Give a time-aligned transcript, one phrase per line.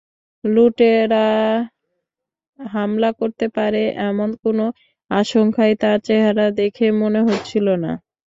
[0.43, 1.25] লুটেরারা
[2.59, 4.59] হামলা করতে পারে এমন কোন
[5.11, 7.91] আশঙ্কাই তার চেহারা দেখে মনে হচ্ছিল না।